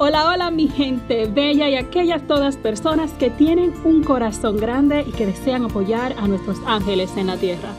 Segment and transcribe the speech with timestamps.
[0.00, 5.10] Hola, hola mi gente bella y aquellas todas personas que tienen un corazón grande y
[5.10, 7.74] que desean apoyar a nuestros ángeles en la tierra.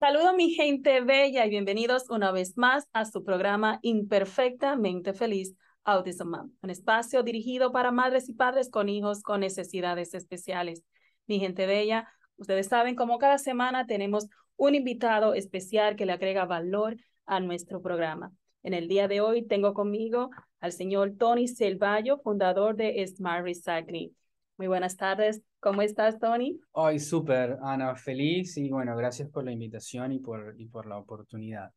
[0.00, 5.54] Saludos mi gente bella y bienvenidos una vez más a su programa Imperfectamente Feliz
[5.84, 10.82] Autism Mom, un espacio dirigido para madres y padres con hijos con necesidades especiales.
[11.26, 12.08] Mi gente bella,
[12.38, 16.96] ustedes saben como cada semana tenemos un invitado especial que le agrega valor
[17.26, 18.32] a nuestro programa.
[18.64, 20.30] En el día de hoy tengo conmigo
[20.60, 24.14] al señor Tony Selvallo, fundador de Smart Recycling.
[24.56, 25.42] Muy buenas tardes.
[25.58, 26.60] ¿Cómo estás, Tony?
[26.70, 30.98] Hoy súper, Ana, feliz y bueno, gracias por la invitación y por, y por la
[30.98, 31.70] oportunidad.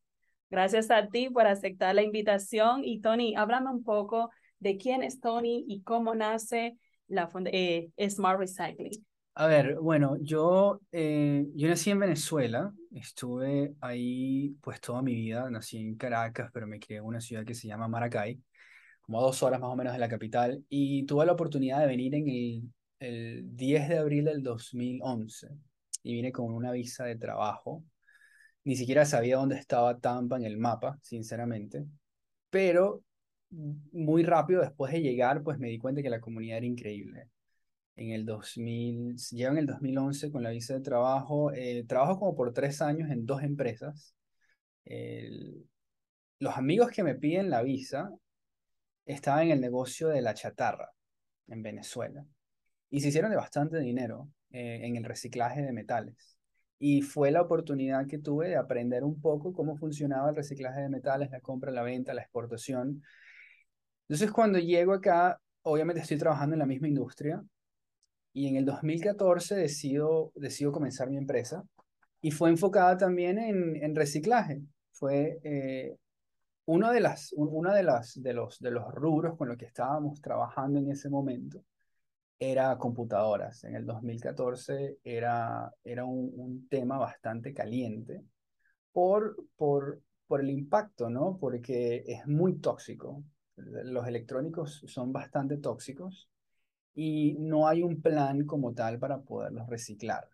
[0.48, 2.84] Gracias a ti por aceptar la invitación.
[2.84, 6.76] Y Tony, háblame un poco de quién es Tony y cómo nace
[7.08, 9.04] la eh, Smart Recycling.
[9.38, 15.50] A ver, bueno, yo, eh, yo nací en Venezuela, estuve ahí pues toda mi vida,
[15.50, 18.40] nací en Caracas, pero me crié en una ciudad que se llama Maracay,
[19.02, 21.86] como a dos horas más o menos de la capital, y tuve la oportunidad de
[21.86, 22.62] venir en el,
[22.98, 25.48] el 10 de abril del 2011,
[26.02, 27.84] y vine con una visa de trabajo.
[28.64, 31.86] Ni siquiera sabía dónde estaba Tampa en el mapa, sinceramente,
[32.50, 33.02] pero
[33.50, 37.28] muy rápido después de llegar, pues me di cuenta que la comunidad era increíble
[37.96, 41.52] en el 2000, llego en el 2011 con la visa de trabajo.
[41.52, 44.14] Eh, trabajo como por tres años en dos empresas.
[46.38, 48.10] los amigos que me piden la visa
[49.06, 50.90] estaban en el negocio de la chatarra
[51.48, 52.26] en Venezuela
[52.90, 56.38] y se hicieron de bastante dinero eh, en el reciclaje de metales.
[56.78, 60.88] Y fue la oportunidad que tuve de aprender un poco cómo funcionaba el reciclaje de
[60.90, 63.02] metales, la compra, la venta, la exportación.
[64.08, 67.42] Entonces, cuando llego acá, obviamente estoy trabajando en la misma industria,
[68.36, 71.64] y en el 2014 decido, decido comenzar mi empresa
[72.20, 74.60] y fue enfocada también en, en reciclaje.
[74.92, 75.96] Fue eh,
[76.66, 80.20] uno, de, las, una de, las, de, los, de los rubros con los que estábamos
[80.20, 81.64] trabajando en ese momento
[82.38, 83.64] era computadoras.
[83.64, 88.22] En el 2014 era, era un, un tema bastante caliente
[88.92, 91.38] por, por, por el impacto, ¿no?
[91.40, 93.24] Porque es muy tóxico.
[93.56, 96.28] Los electrónicos son bastante tóxicos
[96.96, 100.28] y no hay un plan como tal para poderlos reciclar.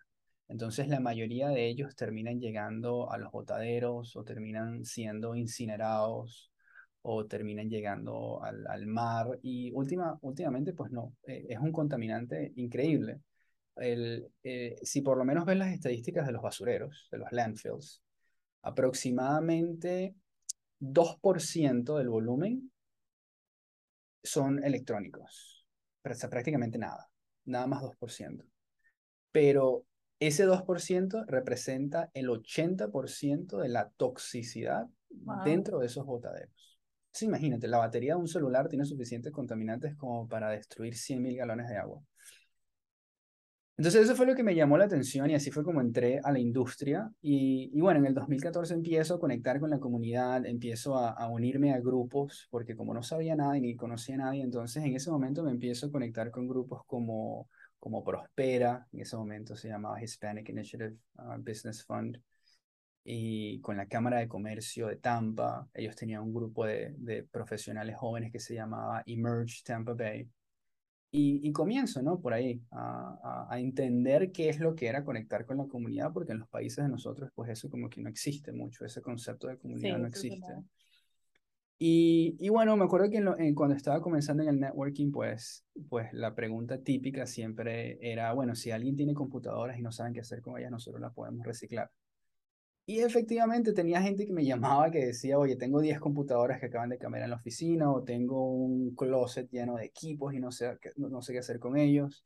[0.48, 6.52] Entonces la mayoría de ellos terminan llegando a los botaderos o terminan siendo incinerados
[7.02, 12.52] o terminan llegando al, al mar y última, últimamente pues no, eh, es un contaminante
[12.56, 13.20] increíble.
[13.76, 18.02] El, eh, si por lo menos ven las estadísticas de los basureros, de los landfills,
[18.62, 20.14] aproximadamente
[20.78, 22.70] 2% del volumen
[24.22, 25.61] son electrónicos
[26.02, 27.10] prácticamente nada,
[27.44, 28.44] nada más 2%.
[29.30, 29.86] Pero
[30.18, 34.86] ese 2% representa el 80% de la toxicidad
[35.44, 36.78] dentro de esos botaderos.
[37.06, 41.68] Entonces, imagínate, la batería de un celular tiene suficientes contaminantes como para destruir 100.000 galones
[41.68, 42.02] de agua.
[43.82, 46.30] Entonces eso fue lo que me llamó la atención y así fue como entré a
[46.30, 47.10] la industria.
[47.20, 51.80] Y, bueno, en el 2014 empiezo a conectar con la comunidad, empiezo a, unirme a
[51.80, 55.42] grupos, porque como no sabía nada y ni conocía a nadie, entonces en ese momento
[55.42, 57.48] me empiezo a conectar con grupos como,
[57.80, 62.22] como Prospera, en ese momento se llamaba Hispanic Initiative uh, Business Fund,
[63.02, 67.96] y con la Cámara de Comercio de Tampa, ellos tenían un grupo de, de profesionales
[67.96, 70.28] jóvenes que se llamaba Emerge Tampa Bay
[71.14, 72.20] y, comienzo, ¿no?
[72.20, 76.32] Por ahí, a, a, entender qué es lo que era conectar con la comunidad, porque
[76.32, 79.58] en los países de nosotros, pues eso como que no existe mucho, ese concepto de
[79.58, 80.54] comunidad no existe.
[81.78, 86.34] Y, y, bueno, me acuerdo que cuando estaba comenzando en el networking, pues, pues la
[86.34, 90.58] pregunta típica siempre era, bueno, si alguien tiene computadoras y no saben qué hacer con
[90.58, 91.90] ellas, nosotros las podemos reciclar.
[92.84, 96.88] Y efectivamente tenía gente que me llamaba que decía, oye, tengo 10 computadoras que acaban
[96.88, 100.76] de cambiar en la oficina o tengo un closet lleno de equipos y no sé,
[100.96, 102.24] no, sé qué hacer con ellos.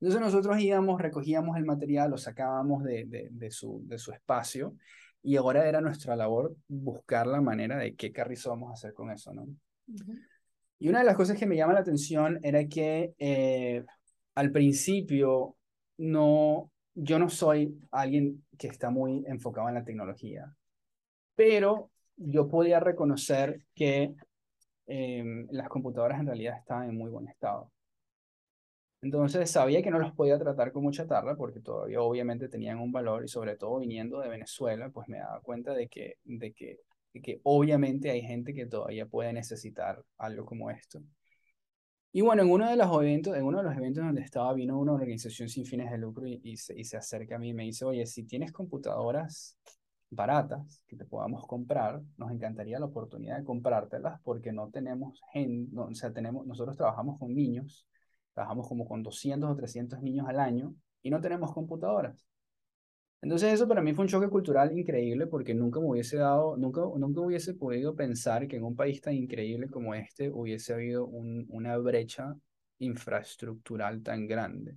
[0.00, 4.76] Entonces nosotros íbamos, recogíamos el material, lo sacábamos de, de, su, de su espacio
[5.22, 9.10] y ahora era nuestra labor buscar la manera de qué carrizo vamos a hacer con
[9.10, 9.46] eso, ¿no?
[10.78, 13.84] Y una de las cosas que me llama la atención era que eh,
[14.34, 15.56] al principio
[15.98, 20.54] no, yo no soy alguien que está muy enfocado en la tecnología,
[21.34, 24.14] pero yo podía reconocer que
[24.86, 27.70] em, las computadoras en realidad estaban en muy buen estado.
[29.00, 32.90] Entonces sabía que no los podía tratar con mucha tarda porque todavía obviamente tenían un
[32.90, 36.80] valor y sobre todo viniendo de Venezuela, pues me daba cuenta de que, de que,
[37.14, 41.00] de que obviamente hay gente que todavía puede necesitar algo como esto.
[42.12, 44.78] Y bueno, en uno de los eventos, en uno de los eventos donde estaba, vino
[44.78, 47.54] una organización sin fines de lucro y, y, se, y se acerca a mí y
[47.54, 49.58] me dice, oye, si tienes computadoras
[50.10, 55.70] baratas que te podamos comprar, nos encantaría la oportunidad de comprártelas porque no tenemos gente,
[55.72, 57.86] no, o sea, tenemos, nosotros trabajamos con niños,
[58.32, 62.26] trabajamos como con 200 o 300 niños al año y no tenemos computadoras.
[63.20, 66.82] Entonces eso para mí fue un choque cultural increíble porque nunca me hubiese dado, nunca,
[66.82, 71.44] nunca hubiese podido pensar que en un país tan increíble como este hubiese habido un,
[71.48, 72.36] una brecha
[72.78, 74.76] infraestructural tan grande.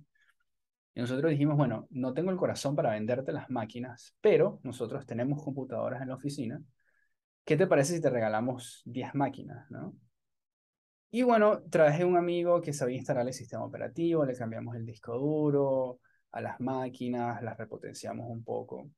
[0.94, 5.42] Y nosotros dijimos, bueno, no tengo el corazón para venderte las máquinas, pero nosotros tenemos
[5.42, 6.60] computadoras en la oficina.
[7.44, 9.94] ¿Qué te parece si te regalamos 10 máquinas, no?
[11.10, 15.16] Y bueno, traje un amigo que sabía instalar el sistema operativo, le cambiamos el disco
[15.18, 16.00] duro
[16.32, 18.90] a las máquinas, las repotenciamos un poco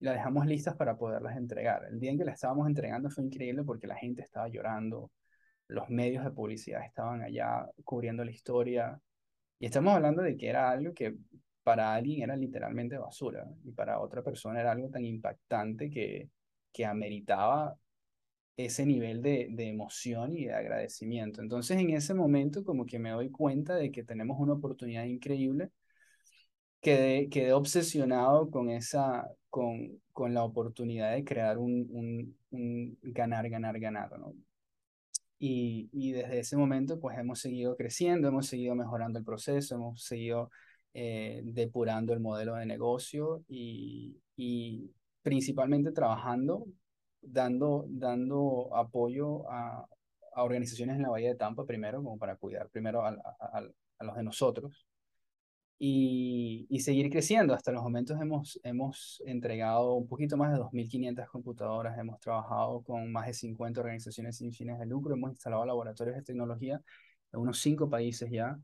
[0.00, 1.86] y las dejamos listas para poderlas entregar.
[1.90, 5.10] El día en que las estábamos entregando fue increíble porque la gente estaba llorando,
[5.68, 9.00] los medios de publicidad estaban allá cubriendo la historia,
[9.62, 11.14] y estamos hablando de que era algo que
[11.62, 16.30] para alguien era literalmente basura y para otra persona era algo tan impactante que,
[16.72, 17.76] que ameritaba
[18.56, 21.40] ese nivel de, de emoción y de agradecimiento.
[21.40, 25.70] Entonces en ese momento como que me doy cuenta de que tenemos una oportunidad increíble.
[26.82, 33.48] Quedé, quedé obsesionado con esa, con, con la oportunidad de crear un, un, un ganar,
[33.48, 34.34] ganar, ganar, ¿no?
[35.38, 40.02] Y, y, desde ese momento pues hemos seguido creciendo, hemos seguido mejorando el proceso, hemos
[40.04, 40.50] seguido
[40.94, 44.92] eh, depurando el modelo de negocio y, y,
[45.22, 46.66] principalmente trabajando,
[47.20, 49.86] dando, dando apoyo a,
[50.34, 53.68] a, organizaciones en la Bahía de Tampa primero, como para cuidar primero a, a,
[53.98, 54.86] a los de nosotros,
[55.78, 57.54] y, y, seguir creciendo.
[57.54, 63.10] Hasta los momentos hemos, hemos entregado un poquito más de 2.500 computadoras, hemos trabajado con
[63.10, 66.80] más de 50 organizaciones sin fines de lucro, hemos instalado laboratorios de tecnología
[67.32, 68.58] en unos cinco países ya.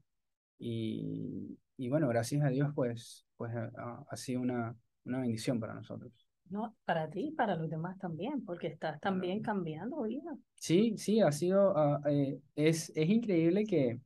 [0.59, 5.75] Y, y bueno, gracias a Dios, pues, pues ha, ha sido una, una bendición para
[5.75, 6.13] nosotros.
[6.51, 10.37] No, para ti y para los demás también, porque estás también cambiando vida.
[10.55, 14.01] Sí, sí, ha sido, uh, eh, es, es increíble que,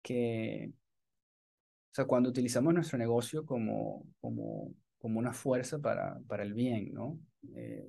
[0.00, 0.72] que,
[1.92, 6.90] o sea, cuando utilizamos nuestro negocio como, como, como una fuerza para, para el bien,
[6.94, 7.18] ¿no?
[7.54, 7.86] Eh,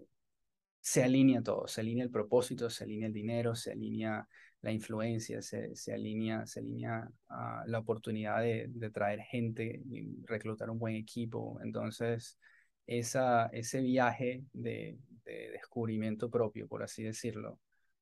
[0.82, 4.28] se alinea todo, se alinea el propósito, se alinea el dinero, se alinea
[4.62, 9.82] la influencia, se, se alinea, se alinea uh, la oportunidad de, de, traer gente,
[10.26, 11.58] reclutar un buen equipo.
[11.64, 12.38] Entonces,
[12.86, 17.58] esa, ese viaje de, de descubrimiento propio, por así decirlo,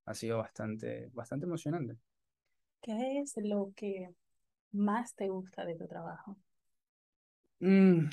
[0.05, 1.95] ha sido bastante, bastante emocionante.
[2.81, 4.09] ¿Qué es lo que
[4.71, 6.37] más te gusta de tu trabajo?
[7.59, 8.05] Mm,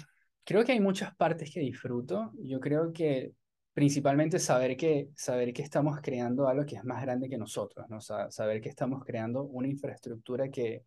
[0.44, 2.32] creo que hay muchas partes que disfruto.
[2.42, 3.32] Yo creo que
[3.72, 8.00] principalmente saber que, saber que estamos creando algo que es más grande que nosotros, ¿no?
[8.00, 10.84] Saber que estamos creando una infraestructura que,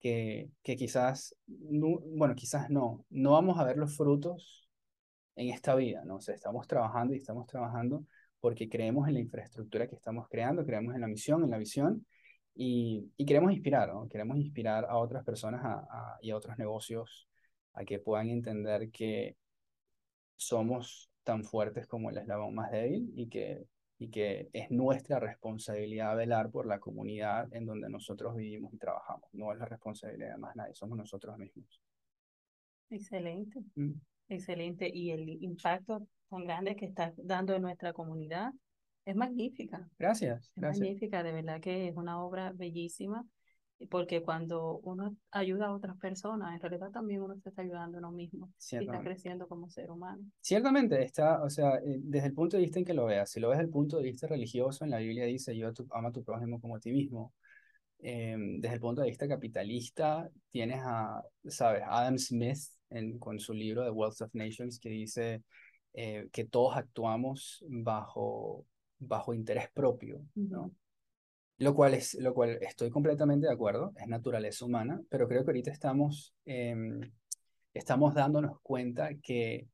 [0.00, 4.68] que, quizás, no, bueno, quizás no, no vamos a ver los frutos
[5.36, 6.16] en esta vida, ¿no?
[6.16, 8.04] O estamos trabajando y estamos trabajando
[8.40, 12.04] porque creemos en la infraestructura que estamos creando, creemos en la misión, en la visión
[12.54, 14.08] y, y queremos inspirar, ¿no?
[14.08, 17.28] Queremos inspirar a otras personas a, a, y a otros negocios
[17.74, 19.36] a que puedan entender que
[20.36, 23.66] somos tan fuertes como el eslabón más débil y que,
[23.98, 29.28] y que es nuestra responsabilidad velar por la comunidad en donde nosotros vivimos y trabajamos.
[29.32, 31.80] No es la responsabilidad de más nadie, somos nosotros mismos.
[32.90, 33.92] Excelente, mm.
[34.28, 34.90] excelente.
[34.92, 38.52] Y el impacto tan grande que estás dando en nuestra comunidad
[39.04, 39.88] es magnífica.
[39.98, 40.46] Gracias.
[40.46, 40.80] Es gracias.
[40.80, 43.24] magnífica, de verdad que es una obra bellísima,
[43.90, 48.00] porque cuando uno ayuda a otras personas, en realidad también uno se está ayudando a
[48.00, 50.22] uno mismo y está creciendo como ser humano.
[50.40, 53.40] Ciertamente, está, o sea, eh, desde el punto de vista en que lo veas, si
[53.40, 56.10] lo ves desde el punto de vista religioso, en la Biblia dice, yo tu, ama
[56.10, 57.32] a tu prójimo como a ti mismo.
[58.04, 62.58] Eh, desde el punto de vista capitalista, tienes a, sabes, Adam Smith
[62.90, 65.42] en, con su libro The Wealth of Nations, que dice
[65.92, 68.66] eh, que todos actuamos bajo
[69.06, 70.72] bajo interés propio, ¿no?
[71.58, 75.50] Lo cual, es, lo cual estoy completamente de acuerdo, es naturaleza humana, pero creo que
[75.50, 76.74] ahorita estamos, eh,
[77.72, 79.68] estamos dándonos cuenta que,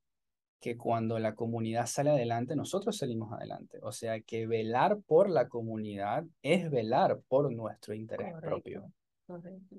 [0.61, 3.79] que cuando la comunidad sale adelante, nosotros salimos adelante.
[3.83, 8.93] O sea, que velar por la comunidad es velar por nuestro interés correcto, propio.
[9.27, 9.77] Correcto.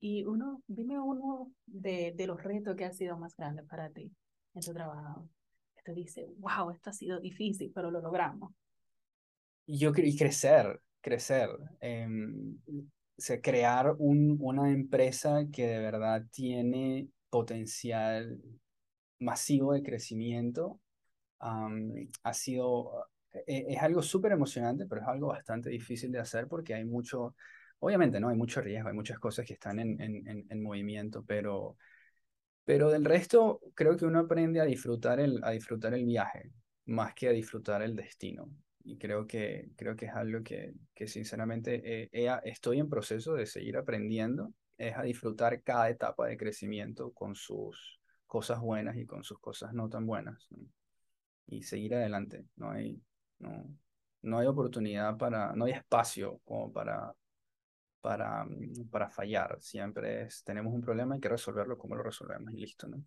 [0.00, 4.10] Y uno, dime uno de, de los retos que ha sido más grande para ti
[4.54, 5.28] en tu trabajo.
[5.76, 8.52] Que te dice, wow, esto ha sido difícil, pero lo logramos.
[9.78, 11.48] Yo y crecer, crecer.
[11.50, 18.40] O crear un, una empresa que de verdad tiene potencial
[19.18, 20.80] masivo de crecimiento
[22.22, 23.08] ha sido,
[23.46, 27.34] e, es algo súper emocionante, pero es algo bastante difícil de hacer porque hay mucho,
[27.78, 28.28] obviamente, ¿no?
[28.28, 31.76] Hay mucho riesgo, hay muchas cosas que están en, en, en movimiento, pero,
[32.64, 36.52] pero del resto creo que uno aprende a disfrutar el, a disfrutar el viaje
[36.86, 38.50] más que a disfrutar el destino.
[38.82, 43.46] Y creo que, creo que es algo que, que sinceramente eh, estoy en proceso de
[43.46, 49.22] seguir aprendiendo, es a disfrutar cada etapa de crecimiento con sus cosas buenas y con
[49.22, 50.48] sus cosas no tan buenas.
[51.46, 52.44] Y seguir adelante.
[52.56, 52.98] No hay,
[53.38, 53.66] no,
[54.22, 57.12] no hay oportunidad para, no hay espacio como para,
[58.00, 59.58] para, mm, para fallar.
[59.60, 62.52] Siempre es, tenemos un problema, hay que resolverlo, ¿cómo lo resolvemos?
[62.54, 63.02] Y listo, ¿no?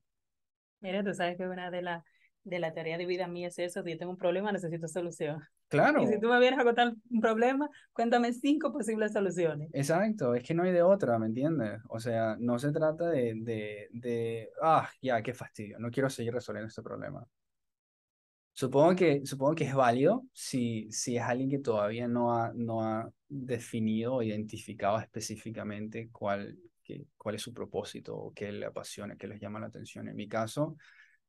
[0.81, 2.03] Mira, tú sabes que una de las
[2.43, 5.41] de la teoría de vida mía es eso, si yo tengo un problema, necesito solución.
[5.73, 6.03] Claro.
[6.03, 9.71] Y si tú me vienes a contar un problema, cuéntame cinco posibles soluciones.
[9.73, 11.81] Exacto, es que no hay de otra, ¿me entiendes?
[11.89, 16.31] O sea, no se trata de, de, de, ah, ya, qué fastidio, no quiero seguir
[16.31, 17.25] resolviendo este problema.
[18.55, 22.83] Supongo que, supongo que es válido si, si es alguien que todavía no ha, no
[22.83, 29.15] ha definido o identificado específicamente cuál, qué, cuál es su propósito o qué le apasiona,
[29.15, 30.07] qué les llama la atención.
[30.07, 30.77] En mi caso,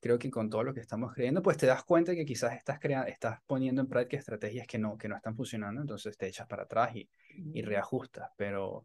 [0.05, 2.79] creo que con todo lo que estamos creyendo, pues te das cuenta que quizás estás,
[2.79, 6.47] crea estás poniendo en práctica estrategias que no, que no están funcionando, entonces te echas
[6.47, 7.09] para atrás y,
[7.55, 8.85] y reajustas, pero,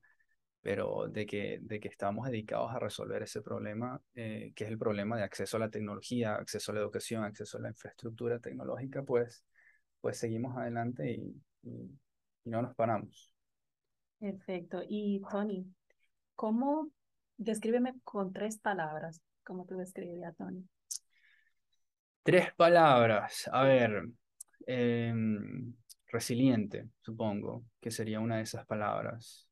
[0.62, 4.78] pero de, que, de que estamos dedicados a resolver ese problema, eh, que es el
[4.78, 9.04] problema de acceso a la tecnología, acceso a la educación, acceso a la infraestructura tecnológica,
[9.04, 9.44] pues,
[10.00, 12.00] pues seguimos adelante y, y,
[12.46, 13.30] no nos paramos.
[14.20, 14.84] Perfecto.
[14.88, 15.66] Y Tony,
[16.36, 16.90] ¿cómo,
[17.36, 20.66] descríbeme con tres palabras, cómo tú describirías, Tony?
[22.24, 23.50] Tres palabras.
[23.52, 24.10] A ver,
[24.68, 25.74] em,
[26.08, 29.48] resiliente, supongo, que sería una de esas palabras.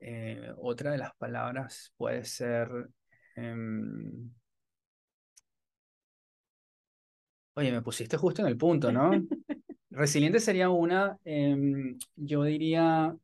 [0.00, 2.68] Eh, otra de las palabras puede ser...
[3.36, 4.30] Em,
[7.54, 9.10] oye, me pusiste justo en el punto, ¿no?
[9.90, 13.14] Resiliente sería una, em, yo diría...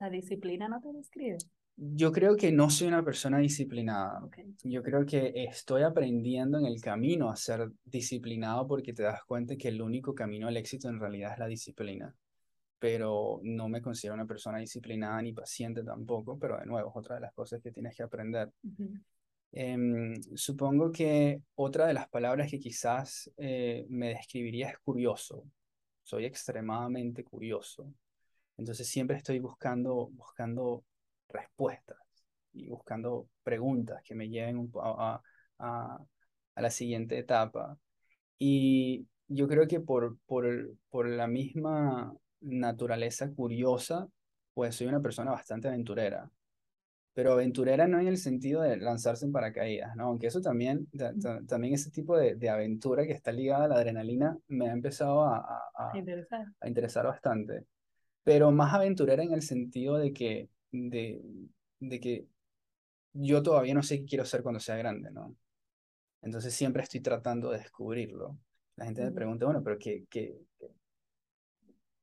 [0.00, 1.38] La disciplina no te describe.
[1.76, 4.20] Yo creo que no soy una persona disciplinada.
[4.62, 9.56] Yo creo que estoy aprendiendo en el camino a ser disciplinado porque te das cuenta
[9.56, 12.14] que el único camino al éxito en realidad es la disciplina.
[12.78, 17.14] Pero no me considero una persona disciplinada ni paciente tampoco, pero de nuevo es otra
[17.14, 18.50] de las cosas que tienes que aprender.
[19.52, 25.44] Em, supongo que otra de las palabras que quizás eh, me describiría es curioso.
[26.02, 27.92] Soy extremadamente curioso.
[28.56, 30.84] Entonces siempre estoy buscando, buscando
[31.32, 31.98] respuestas
[32.52, 35.22] y buscando preguntas que me lleven a,
[35.58, 35.98] a,
[36.54, 37.78] a, la siguiente etapa.
[38.38, 44.08] Y yo creo que por, por, por la misma naturaleza curiosa,
[44.54, 46.30] pues soy una persona bastante aventurera.
[47.14, 50.04] Pero aventurera no en el sentido de lanzarse en paracaídas, ¿no?
[50.04, 50.88] Aunque eso también,
[51.46, 55.22] también ese tipo de, de, aventura que está ligada a la adrenalina me ha empezado
[55.22, 56.46] a, a, interesar.
[56.58, 57.66] a interesar bastante.
[58.24, 61.22] Pero más aventurera en el sentido de que de,
[61.80, 62.26] de que
[63.12, 65.36] yo todavía no sé qué quiero ser cuando sea grande, ¿no?
[66.22, 68.38] Entonces siempre estoy tratando de descubrirlo.
[68.76, 70.36] La gente me pregunta, bueno, pero ¿qué, qué,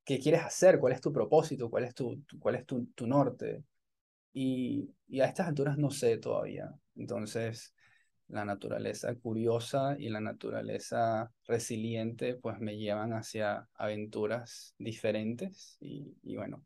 [0.03, 0.79] qué quieres hacer?
[0.79, 1.69] ¿Cuál es tu propósito?
[1.69, 3.63] ¿Cuál es tu, cuál es tu, tu norte?
[4.33, 6.71] Y, y, a estas alturas no sé todavía.
[6.95, 7.73] Entonces,
[8.27, 15.77] la naturaleza curiosa y la naturaleza resiliente, pues me llevan hacia aventuras diferentes.
[15.81, 16.63] Y, y bueno,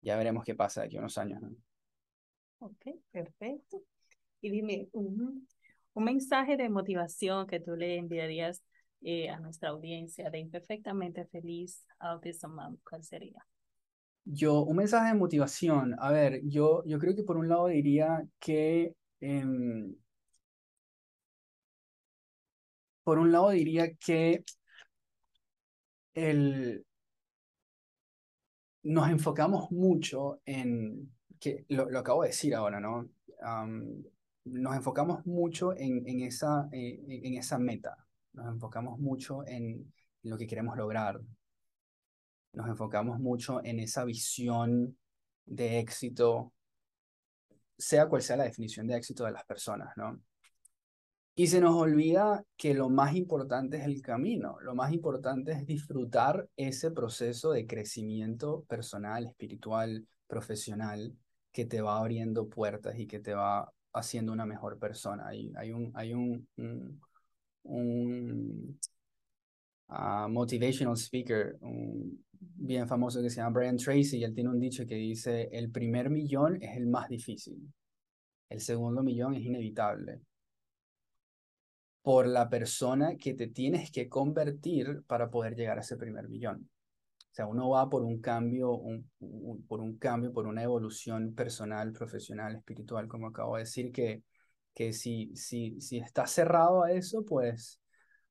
[0.00, 1.40] ya veremos qué pasa de aquí a unos años.
[1.42, 1.50] ¿no?
[2.60, 3.82] Ok, perfecto.
[4.40, 5.46] Y dime, un,
[5.94, 8.62] un mensaje de motivación que tú le enviarías
[9.00, 13.46] eh, a nuestra audiencia de Imperfectamente Feliz Autism Mom, ¿cuál sería?
[14.24, 15.94] Yo, un mensaje de motivación.
[16.00, 19.94] A ver, yo, yo creo que por un lado diría que, em,
[23.04, 24.44] por un lado diría que
[26.14, 26.84] el,
[28.82, 33.08] nos enfocamos mucho en, que lo, lo acabo de decir ahora, ¿no?
[34.44, 37.96] nos enfocamos mucho en, en, esa, eh, en esa meta,
[38.32, 39.92] nos enfocamos mucho en
[40.22, 41.20] lo que queremos lograr,
[42.52, 44.96] nos enfocamos mucho en esa visión
[45.44, 46.52] de éxito,
[47.76, 50.20] sea cual sea la definición de éxito de las personas, ¿no?
[51.38, 55.64] Y se nos olvida que lo más importante es el camino, lo más importante es
[55.64, 61.16] disfrutar ese proceso de crecimiento personal, espiritual, profesional,
[61.52, 65.28] que te va abriendo puertas y que te va haciendo una mejor persona.
[65.28, 66.48] Hay, hay, un, hay un,
[67.62, 68.80] un,
[69.90, 74.58] uh, motivational speaker, un bien famoso que se llama Brian Tracy, y él tiene un
[74.58, 77.72] dicho que dice, el primer millón es el más difícil,
[78.48, 80.20] el segundo millón es inevitable
[82.08, 86.70] por la persona que te tienes que convertir para poder llegar a ese primer millón.
[87.18, 89.10] O sea, uno va por un cambio, un,
[89.68, 94.22] por un cambio, por una evolución personal, profesional, espiritual, como acabo de decir, que,
[94.72, 97.78] que si, si, si estás cerrado a eso, pues,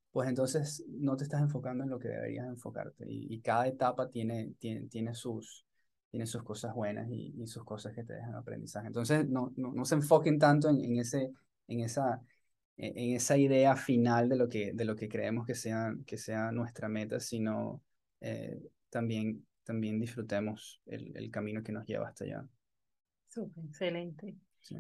[0.10, 3.06] pues entonces no te estás enfocando en lo que deberías enfocarte.
[3.08, 5.68] Y, cada etapa tiene, tiene, tiene, sus,
[6.10, 8.88] tiene sus cosas buenas y, y, sus cosas que te dejan aprendizaje.
[8.88, 11.32] Entonces, no, no, no se enfoquen tanto en, en, ese,
[11.68, 12.24] en, esa,
[12.78, 16.52] en esa idea final de lo que, de lo que creemos que sea, que sea
[16.52, 17.82] nuestra meta, sino
[18.22, 22.48] eh, también, también disfrutemos el, el, camino que nos lleva hasta allá.
[23.28, 24.36] Súper, excelente.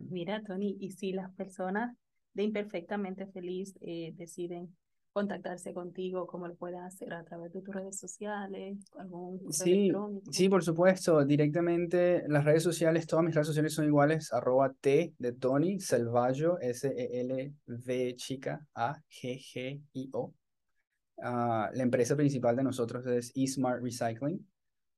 [0.09, 1.95] Mira, Tony, y si las personas
[2.33, 4.75] de Imperfectamente Feliz eh, deciden
[5.17, 7.11] contactarse contigo, ¿cómo lo pueden hacer?
[7.11, 8.77] ¿A través de tus redes sociales?
[8.99, 9.91] ¿Algún sí,
[10.29, 15.15] sí, por supuesto, directamente las redes sociales, todas mis redes sociales son iguales, arroba T
[15.17, 20.35] de Tony, Selvallo, S-E-L-V chica, A-G-G-I-O.
[21.23, 24.47] Ah, la empresa principal de nosotros es eSmart Recycling,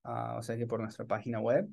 [0.03, 1.65] uh, o sea que por nuestra página web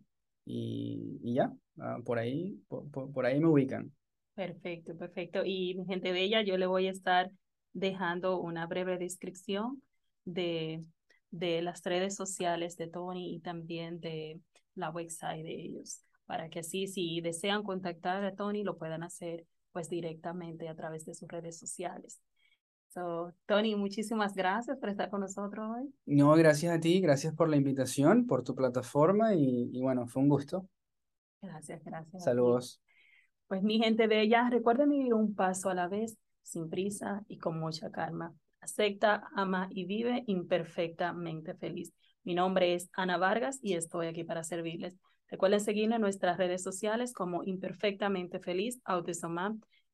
[0.44, 3.90] y, y ya, uh, por, ahí, por, por, ahí me ubican.
[4.36, 5.42] Perfecto, perfecto.
[5.44, 7.32] Y mi gente bella, yo le voy a estar
[7.76, 9.82] dejando una breve descripción
[10.24, 10.82] de,
[11.30, 14.40] de las redes sociales de Tony y también de
[14.74, 19.44] la website de ellos, para que así si desean contactar a Tony lo puedan hacer
[19.72, 22.20] pues directamente a través de sus redes sociales.
[23.44, 25.92] Tony, muchísimas gracias por estar con nosotros hoy.
[26.06, 30.22] No, gracias a ti, gracias por la invitación, por tu plataforma y, y bueno, fue
[30.22, 30.66] un gusto.
[31.42, 32.24] Gracias, gracias.
[32.24, 32.80] Saludos.
[33.48, 37.58] Pues mi gente bella, recuerden vivir un paso a la vez, sin prisa y con
[37.58, 38.32] mucha calma.
[38.60, 41.92] Acepta, ama y vive imperfectamente feliz.
[42.24, 44.96] Mi nombre es Ana Vargas y estoy aquí para servirles.
[45.28, 49.36] Recuerden seguirnos en nuestras redes sociales como Imperfectamente Feliz, Autism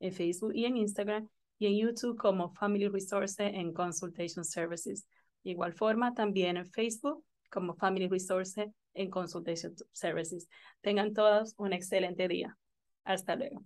[0.00, 5.06] en Facebook y en Instagram y en YouTube como Family Resources and Consultation Services.
[5.42, 10.48] De igual forma, también en Facebook como Family Resources and Consultation Services.
[10.82, 12.56] Tengan todos un excelente día.
[13.04, 13.64] Hasta luego.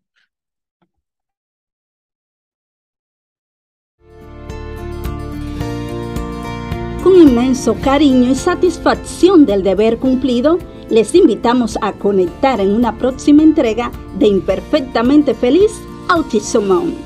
[7.07, 10.59] Con inmenso cariño y satisfacción del deber cumplido,
[10.91, 15.71] les invitamos a conectar en una próxima entrega de Imperfectamente Feliz
[16.09, 17.06] Autism Mom.